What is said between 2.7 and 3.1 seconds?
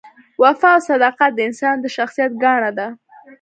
ده.